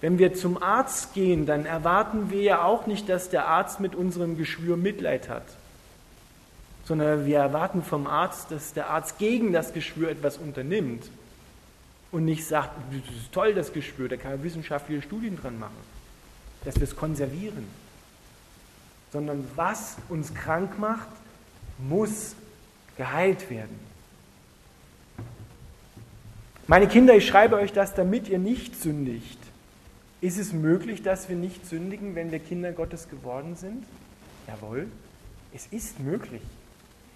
Wenn 0.00 0.18
wir 0.18 0.34
zum 0.34 0.60
Arzt 0.60 1.14
gehen, 1.14 1.46
dann 1.46 1.66
erwarten 1.66 2.30
wir 2.30 2.42
ja 2.42 2.64
auch 2.64 2.86
nicht, 2.86 3.08
dass 3.08 3.28
der 3.28 3.46
Arzt 3.46 3.78
mit 3.78 3.94
unserem 3.94 4.36
Geschwür 4.36 4.76
Mitleid 4.76 5.28
hat, 5.28 5.44
sondern 6.84 7.26
wir 7.26 7.38
erwarten 7.38 7.82
vom 7.82 8.06
Arzt, 8.06 8.50
dass 8.50 8.72
der 8.72 8.90
Arzt 8.90 9.18
gegen 9.18 9.52
das 9.52 9.72
Geschwür 9.72 10.10
etwas 10.10 10.38
unternimmt 10.38 11.04
und 12.10 12.24
nicht 12.24 12.46
sagt, 12.46 12.70
das 12.90 13.16
ist 13.16 13.32
toll, 13.32 13.54
das 13.54 13.72
Geschwür, 13.72 14.08
da 14.08 14.16
kann 14.16 14.32
man 14.32 14.42
wissenschaftliche 14.42 15.02
Studien 15.02 15.36
dran 15.36 15.58
machen, 15.58 15.76
dass 16.64 16.76
wir 16.76 16.84
es 16.84 16.96
konservieren, 16.96 17.66
sondern 19.12 19.48
was 19.56 19.96
uns 20.08 20.34
krank 20.34 20.78
macht, 20.78 21.08
muss 21.78 22.34
geheilt 22.96 23.48
werden. 23.48 23.92
Meine 26.66 26.86
Kinder, 26.88 27.14
ich 27.14 27.26
schreibe 27.26 27.56
euch 27.56 27.72
das, 27.72 27.94
damit 27.94 28.28
ihr 28.28 28.38
nicht 28.38 28.80
sündigt. 28.80 29.38
Ist 30.20 30.38
es 30.38 30.52
möglich, 30.52 31.02
dass 31.02 31.28
wir 31.28 31.36
nicht 31.36 31.66
sündigen, 31.66 32.14
wenn 32.14 32.30
wir 32.30 32.38
Kinder 32.38 32.72
Gottes 32.72 33.08
geworden 33.08 33.56
sind? 33.56 33.84
Jawohl, 34.46 34.86
es 35.52 35.66
ist 35.66 35.98
möglich 35.98 36.42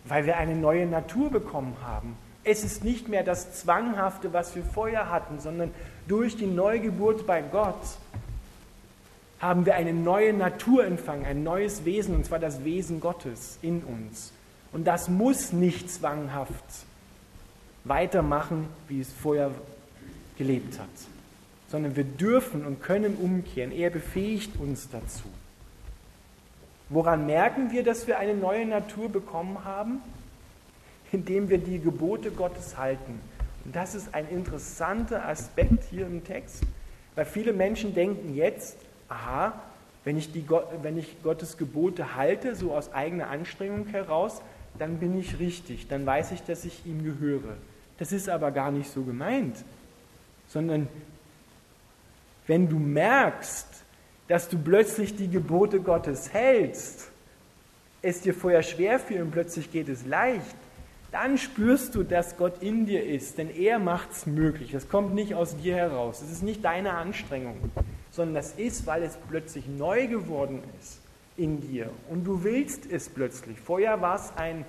weil 0.09 0.27
wir 0.27 0.37
eine 0.37 0.55
neue 0.55 0.87
Natur 0.87 1.31
bekommen 1.31 1.77
haben. 1.83 2.17
Es 2.45 2.65
ist 2.65 2.85
nicht 2.85 3.09
mehr 3.09 3.25
das 3.25 3.55
Zwanghafte, 3.55 4.33
was 4.33 4.55
wir 4.55 4.63
vorher 4.63 5.11
hatten, 5.11 5.41
sondern 5.41 5.73
durch 6.07 6.37
die 6.37 6.47
Neugeburt 6.47 7.27
bei 7.27 7.43
Gott 7.43 7.81
haben 9.41 9.67
wir 9.67 9.75
eine 9.75 9.93
neue 9.93 10.33
Natur 10.33 10.87
empfangen, 10.87 11.25
ein 11.25 11.43
neues 11.43 11.85
Wesen, 11.85 12.15
und 12.15 12.25
zwar 12.25 12.39
das 12.39 12.65
Wesen 12.65 13.01
Gottes 13.01 13.59
in 13.63 13.83
uns. 13.83 14.33
Und 14.73 14.87
das 14.87 15.09
muss 15.09 15.53
nicht 15.53 15.91
zwanghaft 15.91 16.65
weitermachen, 17.85 18.69
wie 18.89 19.01
es 19.01 19.13
vorher 19.13 19.51
gelebt 20.39 20.79
hat, 20.79 20.89
sondern 21.69 21.97
wir 21.97 22.05
dürfen 22.05 22.65
und 22.65 22.83
können 22.83 23.17
umkehren. 23.17 23.73
Er 23.73 23.91
befähigt 23.91 24.59
uns 24.59 24.89
dazu. 24.91 25.25
Woran 26.89 27.27
merken 27.27 27.71
wir, 27.73 27.83
dass 27.83 28.07
wir 28.07 28.19
eine 28.19 28.35
neue 28.35 28.65
Natur 28.65 29.09
bekommen 29.09 29.65
haben? 29.65 30.01
Indem 31.13 31.49
wir 31.49 31.59
die 31.59 31.81
Gebote 31.81 32.31
Gottes 32.31 32.77
halten. 32.77 33.21
Und 33.65 33.75
das 33.75 33.95
ist 33.95 34.15
ein 34.15 34.29
interessanter 34.29 35.27
Aspekt 35.27 35.85
hier 35.91 36.07
im 36.07 36.25
Text, 36.25 36.63
weil 37.17 37.25
viele 37.25 37.53
Menschen 37.53 37.95
denken 37.95 38.35
jetzt, 38.35 38.77
aha, 39.09 39.61
wenn 40.05 40.17
ich, 40.17 40.31
die, 40.31 40.47
wenn 40.83 40.97
ich 40.97 41.21
Gottes 41.25 41.57
Gebote 41.57 42.15
halte, 42.15 42.55
so 42.55 42.73
aus 42.73 42.93
eigener 42.93 43.29
Anstrengung 43.29 43.89
heraus, 43.89 44.41
dann 44.79 44.99
bin 44.99 45.19
ich 45.19 45.41
richtig, 45.41 45.89
dann 45.89 46.07
weiß 46.07 46.31
ich, 46.31 46.43
dass 46.43 46.65
ich 46.65 46.87
ihm 46.87 47.03
gehöre. 47.03 47.57
Das 47.99 48.13
ist 48.13 48.29
aber 48.29 48.53
gar 48.53 48.71
nicht 48.71 48.89
so 48.91 49.03
gemeint, 49.03 49.57
sondern 50.47 50.87
wenn 52.47 52.69
du 52.69 52.79
merkst, 52.79 53.67
dass 54.29 54.49
du 54.49 54.59
plötzlich 54.59 55.17
die 55.17 55.29
Gebote 55.29 55.81
Gottes 55.81 56.33
hältst, 56.33 57.11
es 58.03 58.21
dir 58.21 58.35
vorher 58.35 58.63
schwer 58.63 58.99
fiel 58.99 59.23
und 59.23 59.31
plötzlich 59.31 59.73
geht 59.73 59.89
es 59.89 60.07
leicht, 60.07 60.57
dann 61.13 61.39
spürst 61.39 61.95
du, 61.95 62.03
dass 62.03 62.37
Gott 62.37 62.63
in 62.63 62.87
dir 62.87 63.05
ist, 63.05 63.39
denn 63.39 63.49
er 63.49 63.79
macht 63.79 64.13
es 64.13 64.27
möglich. 64.27 64.73
Das 64.73 64.89
kommt 64.89 65.15
nicht 65.15 65.35
aus 65.35 65.57
dir 65.57 65.75
heraus. 65.75 66.21
Es 66.21 66.31
ist 66.31 66.43
nicht 66.43 66.65
deine 66.65 66.93
Anstrengung, 66.93 67.57
sondern 68.11 68.35
das 68.35 68.53
ist, 68.53 68.87
weil 68.87 69.03
es 69.03 69.17
plötzlich 69.29 69.67
neu 69.67 70.09
geworden 70.09 70.63
ist 70.81 71.01
in 71.37 71.61
dir 71.61 71.91
und 72.11 72.25
du 72.25 72.45
willst 72.45 72.91
es 72.91 73.09
plötzlich. 73.09 73.59
Vorher 73.61 74.01
war 74.01 74.17
es 74.17 74.33
ein, 74.37 74.65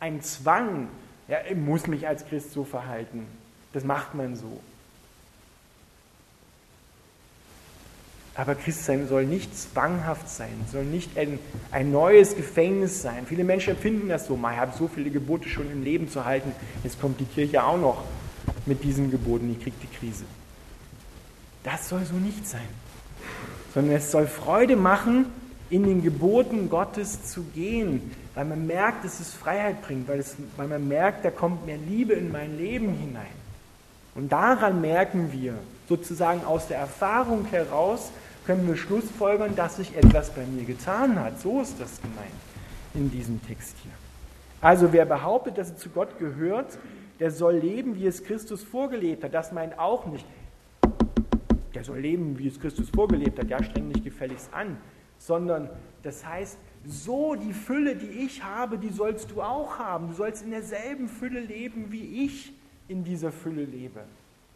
ein 0.00 0.20
Zwang. 0.22 0.88
Ja, 1.28 1.38
ich 1.48 1.56
muss 1.56 1.86
mich 1.86 2.08
als 2.08 2.26
Christ 2.26 2.52
so 2.52 2.64
verhalten. 2.64 3.26
Das 3.72 3.84
macht 3.84 4.14
man 4.14 4.34
so. 4.34 4.60
Aber 8.38 8.54
Christsein 8.54 9.08
soll 9.08 9.26
nicht 9.26 9.58
zwanghaft 9.58 10.28
sein, 10.28 10.52
soll 10.70 10.84
nicht 10.84 11.18
ein, 11.18 11.40
ein 11.72 11.90
neues 11.90 12.36
Gefängnis 12.36 13.02
sein. 13.02 13.26
Viele 13.26 13.42
Menschen 13.42 13.70
empfinden 13.70 14.08
das 14.08 14.28
so, 14.28 14.36
ich 14.36 14.56
habe 14.56 14.70
so 14.78 14.86
viele 14.86 15.10
Gebote 15.10 15.48
schon 15.48 15.68
im 15.72 15.82
Leben 15.82 16.08
zu 16.08 16.24
halten, 16.24 16.52
jetzt 16.84 17.00
kommt 17.00 17.18
die 17.18 17.24
Kirche 17.24 17.64
auch 17.64 17.76
noch 17.76 18.04
mit 18.64 18.84
diesen 18.84 19.10
Geboten, 19.10 19.50
ich 19.50 19.60
kriege 19.60 19.76
die 19.82 19.98
Krise. 19.98 20.22
Das 21.64 21.88
soll 21.88 22.04
so 22.04 22.14
nicht 22.14 22.46
sein, 22.46 22.68
sondern 23.74 23.96
es 23.96 24.12
soll 24.12 24.28
Freude 24.28 24.76
machen, 24.76 25.26
in 25.68 25.82
den 25.82 26.04
Geboten 26.04 26.70
Gottes 26.70 27.24
zu 27.24 27.42
gehen, 27.42 28.12
weil 28.36 28.44
man 28.44 28.68
merkt, 28.68 29.04
dass 29.04 29.18
es 29.18 29.34
Freiheit 29.34 29.82
bringt, 29.82 30.06
weil, 30.06 30.20
es, 30.20 30.36
weil 30.56 30.68
man 30.68 30.86
merkt, 30.86 31.24
da 31.24 31.32
kommt 31.32 31.66
mehr 31.66 31.76
Liebe 31.76 32.12
in 32.12 32.30
mein 32.30 32.56
Leben 32.56 32.94
hinein. 32.94 33.26
Und 34.14 34.30
daran 34.30 34.80
merken 34.80 35.32
wir, 35.32 35.54
sozusagen 35.88 36.44
aus 36.44 36.68
der 36.68 36.78
Erfahrung 36.78 37.46
heraus, 37.46 38.12
können 38.48 38.66
wir 38.66 38.78
schlussfolgern, 38.78 39.54
dass 39.56 39.76
sich 39.76 39.94
etwas 39.94 40.30
bei 40.30 40.42
mir 40.46 40.64
getan 40.64 41.20
hat. 41.20 41.38
So 41.38 41.60
ist 41.60 41.78
das 41.78 42.00
gemeint 42.00 42.32
in 42.94 43.10
diesem 43.10 43.46
Text 43.46 43.76
hier. 43.82 43.92
Also 44.62 44.90
wer 44.90 45.04
behauptet, 45.04 45.58
dass 45.58 45.72
er 45.72 45.76
zu 45.76 45.90
Gott 45.90 46.18
gehört, 46.18 46.78
der 47.20 47.30
soll 47.30 47.56
leben, 47.56 47.96
wie 47.96 48.06
es 48.06 48.24
Christus 48.24 48.64
vorgelebt 48.64 49.22
hat. 49.22 49.34
Das 49.34 49.52
meint 49.52 49.78
auch 49.78 50.06
nicht, 50.06 50.24
der 51.74 51.84
soll 51.84 51.98
leben, 51.98 52.38
wie 52.38 52.48
es 52.48 52.58
Christus 52.58 52.88
vorgelebt 52.88 53.38
hat. 53.38 53.50
Ja, 53.50 53.62
streng 53.62 53.92
dich 53.92 54.02
gefälligst 54.02 54.48
an. 54.54 54.78
Sondern 55.18 55.68
das 56.02 56.24
heißt, 56.24 56.56
so 56.86 57.34
die 57.34 57.52
Fülle, 57.52 57.96
die 57.96 58.24
ich 58.24 58.42
habe, 58.42 58.78
die 58.78 58.88
sollst 58.88 59.30
du 59.30 59.42
auch 59.42 59.78
haben. 59.78 60.08
Du 60.08 60.14
sollst 60.14 60.42
in 60.42 60.52
derselben 60.52 61.08
Fülle 61.10 61.40
leben, 61.40 61.92
wie 61.92 62.24
ich 62.24 62.54
in 62.88 63.04
dieser 63.04 63.30
Fülle 63.30 63.66
lebe. 63.66 64.04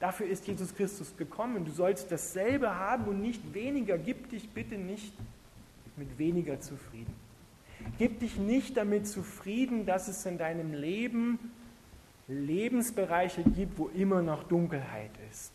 Dafür 0.03 0.27
ist 0.27 0.49
Jesus 0.49 0.75
Christus 0.75 1.17
gekommen. 1.17 1.65
Du 1.65 1.71
sollst 1.71 2.11
dasselbe 2.11 2.75
haben 2.75 3.05
und 3.05 3.21
nicht 3.21 3.55
weniger. 3.55 3.97
Gib 3.97 4.31
dich 4.31 4.51
bitte 4.51 4.75
nicht 4.75 5.13
mit 5.97 6.19
weniger 6.19 6.61
zufrieden. 6.61 7.15
Gib 7.99 8.19
dich 8.19 8.37
nicht 8.37 8.77
damit 8.77 9.07
zufrieden, 9.07 9.87
dass 9.87 10.09
es 10.09 10.27
in 10.27 10.39
deinem 10.39 10.75
Leben 10.75 11.39
Lebensbereiche 12.27 13.45
gibt, 13.45 13.79
wo 13.79 13.91
immer 13.95 14.23
noch 14.23 14.43
Dunkelheit 14.43 15.13
ist. 15.31 15.53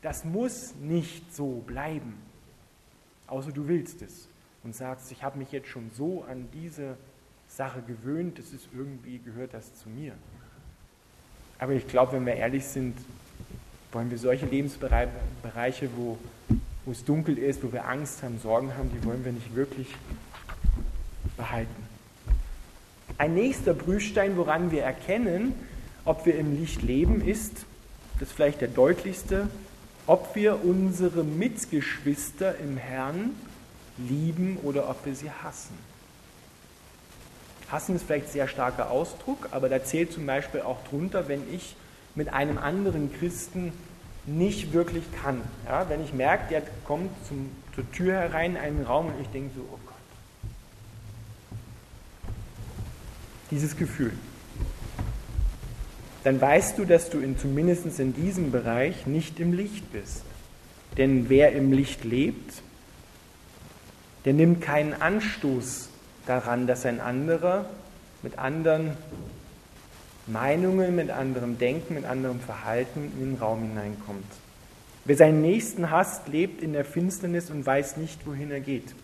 Das 0.00 0.24
muss 0.24 0.76
nicht 0.76 1.34
so 1.34 1.64
bleiben, 1.66 2.14
außer 3.26 3.50
du 3.50 3.66
willst 3.66 4.00
es 4.02 4.28
und 4.62 4.76
sagst, 4.76 5.10
ich 5.10 5.24
habe 5.24 5.40
mich 5.40 5.50
jetzt 5.50 5.66
schon 5.66 5.90
so 5.92 6.22
an 6.22 6.48
diese 6.52 6.96
Sache 7.48 7.82
gewöhnt, 7.82 8.38
das 8.38 8.52
ist 8.52 8.68
irgendwie 8.72 9.18
gehört 9.18 9.54
das 9.54 9.74
zu 9.74 9.88
mir. 9.88 10.12
Aber 11.58 11.72
ich 11.72 11.88
glaube, 11.88 12.12
wenn 12.12 12.26
wir 12.26 12.34
ehrlich 12.34 12.64
sind, 12.64 12.96
wollen 13.92 14.10
wir 14.10 14.18
solche 14.18 14.46
Lebensbereiche, 14.46 15.88
wo, 15.96 16.18
wo 16.84 16.92
es 16.92 17.04
dunkel 17.04 17.38
ist, 17.38 17.62
wo 17.62 17.72
wir 17.72 17.86
Angst 17.86 18.22
haben, 18.22 18.38
Sorgen 18.42 18.74
haben, 18.76 18.90
die 18.90 19.04
wollen 19.06 19.24
wir 19.24 19.32
nicht 19.32 19.54
wirklich 19.54 19.88
behalten. 21.36 21.88
Ein 23.18 23.34
nächster 23.34 23.74
Prüfstein, 23.74 24.36
woran 24.36 24.70
wir 24.70 24.82
erkennen, 24.82 25.54
ob 26.04 26.26
wir 26.26 26.36
im 26.36 26.58
Licht 26.58 26.82
leben, 26.82 27.20
ist, 27.20 27.66
das 28.18 28.28
ist 28.28 28.34
vielleicht 28.34 28.60
der 28.60 28.68
deutlichste, 28.68 29.48
ob 30.06 30.34
wir 30.34 30.64
unsere 30.64 31.22
Mitgeschwister 31.22 32.58
im 32.58 32.76
Herrn 32.76 33.30
lieben 33.98 34.58
oder 34.62 34.88
ob 34.88 35.04
wir 35.04 35.14
sie 35.14 35.30
hassen. 35.30 35.76
Hassen 37.70 37.96
ist 37.96 38.04
vielleicht 38.04 38.26
ein 38.26 38.32
sehr 38.32 38.48
starker 38.48 38.90
Ausdruck, 38.90 39.48
aber 39.50 39.68
da 39.68 39.84
zählt 39.84 40.12
zum 40.12 40.26
Beispiel 40.26 40.60
auch 40.60 40.82
drunter, 40.84 41.28
wenn 41.28 41.42
ich 41.54 41.76
mit 42.14 42.32
einem 42.32 42.58
anderen 42.58 43.12
Christen 43.12 43.72
nicht 44.26 44.72
wirklich 44.72 45.04
kann. 45.22 45.40
Ja, 45.66 45.88
wenn 45.88 46.02
ich 46.04 46.12
merke, 46.12 46.48
der 46.50 46.62
kommt 46.84 47.10
zum, 47.26 47.50
zur 47.74 47.90
Tür 47.92 48.14
herein 48.14 48.52
in 48.52 48.56
einen 48.56 48.84
Raum 48.84 49.06
und 49.06 49.20
ich 49.20 49.28
denke 49.28 49.50
so, 49.54 49.62
oh 49.62 49.78
Gott. 49.84 49.94
Dieses 53.50 53.76
Gefühl. 53.76 54.12
Dann 56.24 56.40
weißt 56.40 56.78
du, 56.78 56.84
dass 56.84 57.10
du 57.10 57.18
in, 57.18 57.36
zumindest 57.36 57.98
in 57.98 58.14
diesem 58.14 58.52
Bereich 58.52 59.06
nicht 59.06 59.40
im 59.40 59.52
Licht 59.52 59.92
bist. 59.92 60.22
Denn 60.96 61.28
wer 61.28 61.52
im 61.52 61.72
Licht 61.72 62.04
lebt, 62.04 62.62
der 64.24 64.34
nimmt 64.34 64.60
keinen 64.60 64.94
Anstoß 64.94 65.88
daran, 66.26 66.66
dass 66.66 66.86
ein 66.86 67.00
anderer 67.00 67.66
mit 68.22 68.38
anderen 68.38 68.96
Meinungen, 70.26 70.94
mit 70.94 71.10
anderem 71.10 71.58
Denken, 71.58 71.94
mit 71.94 72.04
anderem 72.04 72.40
Verhalten 72.40 73.12
in 73.18 73.32
den 73.32 73.38
Raum 73.38 73.62
hineinkommt. 73.62 74.24
Wer 75.04 75.16
seinen 75.16 75.42
Nächsten 75.42 75.90
hasst, 75.90 76.28
lebt 76.28 76.62
in 76.62 76.72
der 76.72 76.84
Finsternis 76.84 77.50
und 77.50 77.66
weiß 77.66 77.96
nicht, 77.96 78.24
wohin 78.26 78.50
er 78.52 78.60
geht. 78.60 78.94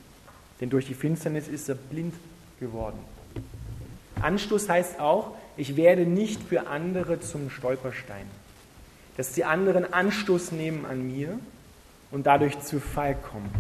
Denn 0.61 0.71
durch 0.71 0.87
die 0.87 0.95
Finsternis 0.95 1.49
ist 1.49 1.69
er 1.69 1.75
blind 1.75 2.15
geworden. 2.61 2.99
Anstoß 4.23 4.69
heißt 4.69 5.01
auch, 5.01 5.33
ich 5.57 5.77
werde 5.77 6.03
nicht 6.03 6.41
für 6.43 6.69
andere 6.69 7.21
zum 7.21 7.51
Stolperstein. 7.51 8.27
Dass 9.17 9.33
die 9.33 9.45
anderen 9.45 9.93
Anstoß 9.93 10.53
nehmen 10.53 10.87
an 10.87 11.05
mir 11.07 11.39
und 12.13 12.27
dadurch 12.27 12.61
zu 12.61 12.79
Fall 12.79 13.17
kommen. 13.17 13.51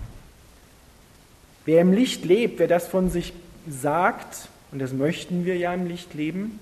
Wer 1.64 1.82
im 1.82 1.92
Licht 1.92 2.24
lebt, 2.24 2.60
wer 2.60 2.68
das 2.68 2.86
von 2.86 3.10
sich 3.10 3.32
sagt, 3.68 4.48
und 4.70 4.78
das 4.78 4.92
möchten 4.92 5.44
wir 5.44 5.56
ja 5.56 5.74
im 5.74 5.86
Licht 5.86 6.14
leben, 6.14 6.60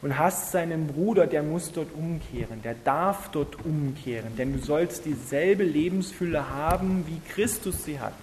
und 0.00 0.18
hasst 0.18 0.52
seinen 0.52 0.86
Bruder, 0.86 1.26
der 1.26 1.42
muss 1.42 1.72
dort 1.72 1.92
umkehren, 1.92 2.62
der 2.62 2.74
darf 2.74 3.30
dort 3.30 3.64
umkehren, 3.64 4.36
denn 4.36 4.52
du 4.52 4.58
sollst 4.60 5.04
dieselbe 5.04 5.64
Lebensfülle 5.64 6.50
haben, 6.50 7.04
wie 7.06 7.20
Christus 7.32 7.84
sie 7.84 7.98
hat. 7.98 8.14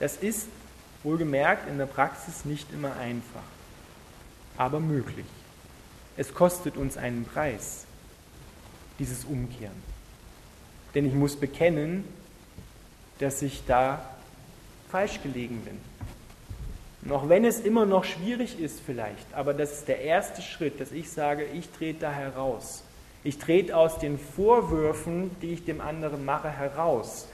Das 0.00 0.16
ist 0.16 0.48
wohlgemerkt 1.04 1.68
in 1.68 1.78
der 1.78 1.86
Praxis 1.86 2.44
nicht 2.44 2.72
immer 2.72 2.96
einfach, 2.96 3.42
aber 4.58 4.80
möglich. 4.80 5.26
Es 6.16 6.34
kostet 6.34 6.76
uns 6.76 6.96
einen 6.96 7.24
Preis, 7.24 7.84
dieses 8.98 9.24
Umkehren. 9.24 9.96
Denn 10.94 11.06
ich 11.06 11.14
muss 11.14 11.36
bekennen, 11.36 12.04
dass 13.18 13.42
ich 13.42 13.62
da 13.66 14.16
falsch 14.90 15.22
gelegen 15.22 15.60
bin. 15.60 15.78
Und 17.06 17.12
auch 17.12 17.28
wenn 17.28 17.44
es 17.44 17.60
immer 17.60 17.86
noch 17.86 18.02
schwierig 18.02 18.58
ist 18.58 18.80
vielleicht, 18.84 19.32
aber 19.32 19.54
das 19.54 19.74
ist 19.74 19.86
der 19.86 20.00
erste 20.00 20.42
Schritt, 20.42 20.80
dass 20.80 20.90
ich 20.90 21.08
sage, 21.08 21.44
ich 21.54 21.68
trete 21.68 22.00
da 22.00 22.10
heraus. 22.10 22.82
Ich 23.22 23.38
trete 23.38 23.76
aus 23.76 24.00
den 24.00 24.18
Vorwürfen, 24.18 25.30
die 25.40 25.52
ich 25.52 25.64
dem 25.64 25.80
anderen 25.80 26.24
mache, 26.24 26.50
heraus. 26.50 27.28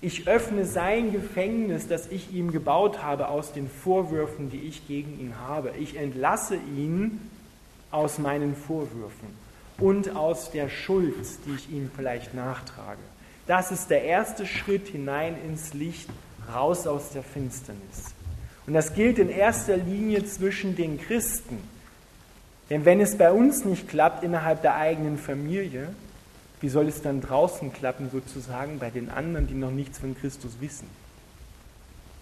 Ich 0.00 0.26
öffne 0.28 0.64
sein 0.64 1.12
Gefängnis, 1.12 1.86
das 1.86 2.06
ich 2.06 2.32
ihm 2.32 2.52
gebaut 2.52 3.02
habe, 3.02 3.28
aus 3.28 3.52
den 3.52 3.68
Vorwürfen, 3.68 4.50
die 4.50 4.62
ich 4.62 4.86
gegen 4.88 5.20
ihn 5.20 5.34
habe. 5.46 5.72
Ich 5.78 5.96
entlasse 5.96 6.56
ihn 6.56 7.20
aus 7.90 8.18
meinen 8.18 8.56
Vorwürfen 8.56 9.28
und 9.76 10.16
aus 10.16 10.52
der 10.52 10.70
Schuld, 10.70 11.16
die 11.44 11.54
ich 11.54 11.70
ihm 11.70 11.90
vielleicht 11.94 12.32
nachtrage. 12.32 13.02
Das 13.46 13.72
ist 13.72 13.90
der 13.90 14.04
erste 14.04 14.46
Schritt 14.46 14.88
hinein 14.88 15.36
ins 15.46 15.74
Licht, 15.74 16.08
raus 16.50 16.86
aus 16.86 17.10
der 17.10 17.22
Finsternis. 17.22 18.14
Und 18.68 18.74
das 18.74 18.92
gilt 18.92 19.18
in 19.18 19.30
erster 19.30 19.78
Linie 19.78 20.26
zwischen 20.26 20.76
den 20.76 21.00
Christen. 21.00 21.56
Denn 22.68 22.84
wenn 22.84 23.00
es 23.00 23.16
bei 23.16 23.32
uns 23.32 23.64
nicht 23.64 23.88
klappt 23.88 24.22
innerhalb 24.22 24.60
der 24.60 24.74
eigenen 24.74 25.16
Familie, 25.16 25.88
wie 26.60 26.68
soll 26.68 26.86
es 26.86 27.00
dann 27.00 27.22
draußen 27.22 27.72
klappen, 27.72 28.10
sozusagen 28.10 28.78
bei 28.78 28.90
den 28.90 29.08
anderen, 29.08 29.46
die 29.46 29.54
noch 29.54 29.70
nichts 29.70 30.00
von 30.00 30.14
Christus 30.14 30.58
wissen? 30.60 30.86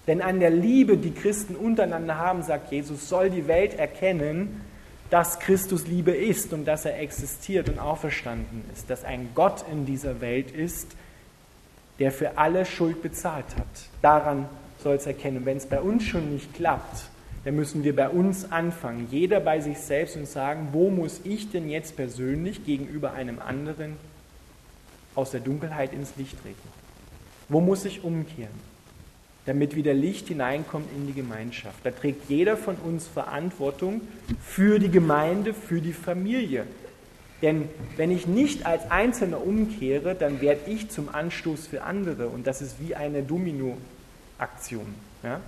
Denn 0.06 0.22
an 0.22 0.38
der 0.38 0.50
Liebe, 0.50 0.96
die 0.98 1.11
Christen 1.11 1.56
untereinander 1.56 2.16
haben, 2.16 2.44
sagt 2.44 2.70
Jesus, 2.70 3.09
soll 3.09 3.28
die 3.28 3.48
Welt 3.48 3.74
erkennen, 3.74 4.61
dass 5.11 5.40
Christus 5.40 5.88
Liebe 5.88 6.12
ist 6.12 6.52
und 6.52 6.64
dass 6.64 6.85
er 6.85 7.00
existiert 7.00 7.68
und 7.68 7.80
auferstanden 7.80 8.62
ist, 8.72 8.88
dass 8.88 9.02
ein 9.02 9.30
Gott 9.35 9.64
in 9.68 9.85
dieser 9.85 10.20
Welt 10.20 10.52
ist, 10.52 10.87
der 11.98 12.12
für 12.12 12.38
alle 12.38 12.64
Schuld 12.64 13.02
bezahlt 13.02 13.56
hat. 13.59 13.66
Daran 14.00 14.48
soll 14.87 14.94
es 14.94 15.07
erkennen. 15.07 15.44
wenn 15.44 15.57
es 15.57 15.66
bei 15.66 15.81
uns 15.81 16.05
schon 16.05 16.33
nicht 16.33 16.55
klappt, 16.55 17.11
dann 17.44 17.57
müssen 17.57 17.83
wir 17.83 17.96
bei 17.96 18.09
uns 18.09 18.53
anfangen, 18.53 19.09
jeder 19.11 19.40
bei 19.40 19.59
sich 19.59 19.79
selbst 19.79 20.16
und 20.16 20.29
sagen, 20.29 20.68
wo 20.70 20.90
muss 20.90 21.22
ich 21.25 21.51
denn 21.51 21.68
jetzt 21.68 21.96
persönlich 21.96 22.64
gegenüber 22.64 23.12
einem 23.12 23.40
anderen 23.40 23.96
aus 25.16 25.33
der 25.33 25.40
Dunkelheit 25.40 25.92
ins 25.92 26.12
Licht 26.16 26.40
treten? 26.40 26.68
Wo 27.49 27.61
muss 27.61 27.85
ich 27.85 28.05
umkehren, 28.05 28.55
damit 29.44 29.75
wieder 29.75 29.92
Licht 29.92 30.29
hineinkommt 30.29 30.87
in 30.96 31.09
die 31.09 31.14
Gemeinschaft? 31.14 31.79
Da 31.83 31.90
trägt 31.90 32.31
jeder 32.31 32.57
von 32.57 32.77
uns 32.77 33.09
Verantwortung 33.09 34.03
für 34.40 34.79
die 34.79 34.90
Gemeinde, 34.90 35.53
für 35.53 35.81
die 35.81 35.94
Familie. 35.94 36.64
Denn 37.42 37.68
wenn 37.96 38.12
ich 38.12 38.29
nicht 38.29 38.66
als 38.66 38.88
Einzelner 38.88 39.44
umkehre, 39.44 40.14
dann 40.14 40.40
werde 40.40 40.70
ich 40.70 40.90
zum 40.90 41.09
Anstoß 41.09 41.66
für 41.66 41.83
andere. 41.83 42.29
Und 42.29 42.46
das 42.46 42.62
ist 42.62 42.77
wie 42.79 42.94
eine 42.94 43.25
Domino, 43.25 43.77
Aktion. 44.38 44.94
Ja? 45.22 45.40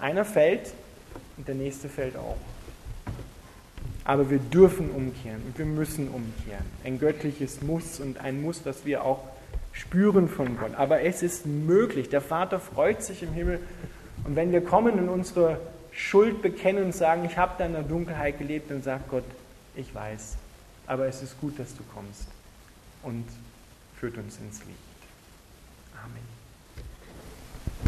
Einer 0.00 0.24
fällt 0.24 0.72
und 1.36 1.48
der 1.48 1.54
nächste 1.54 1.88
fällt 1.88 2.16
auch. 2.16 2.36
Aber 4.04 4.30
wir 4.30 4.38
dürfen 4.38 4.90
umkehren 4.90 5.42
und 5.46 5.58
wir 5.58 5.66
müssen 5.66 6.08
umkehren. 6.08 6.64
Ein 6.84 6.98
göttliches 6.98 7.60
Muss 7.62 8.00
und 8.00 8.18
ein 8.18 8.40
Muss, 8.40 8.62
das 8.62 8.84
wir 8.84 9.04
auch 9.04 9.22
spüren 9.72 10.28
von 10.28 10.56
Gott. 10.56 10.74
Aber 10.76 11.02
es 11.02 11.22
ist 11.22 11.46
möglich. 11.46 12.08
Der 12.08 12.22
Vater 12.22 12.58
freut 12.58 13.02
sich 13.02 13.22
im 13.22 13.32
Himmel. 13.32 13.60
Und 14.24 14.34
wenn 14.34 14.50
wir 14.50 14.62
kommen 14.64 14.98
und 14.98 15.08
unsere 15.08 15.60
Schuld 15.92 16.42
bekennen 16.42 16.84
und 16.84 16.94
sagen, 16.94 17.24
ich 17.24 17.36
habe 17.36 17.54
da 17.58 17.66
in 17.66 17.72
der 17.72 17.82
Dunkelheit 17.82 18.38
gelebt, 18.38 18.70
dann 18.70 18.82
sagt 18.82 19.10
Gott, 19.10 19.24
ich 19.76 19.94
weiß. 19.94 20.36
Aber 20.86 21.06
es 21.06 21.22
ist 21.22 21.38
gut, 21.40 21.58
dass 21.58 21.76
du 21.76 21.82
kommst 21.94 22.28
und 23.02 23.24
führt 23.98 24.16
uns 24.16 24.38
ins 24.38 24.64
Licht. 24.64 24.78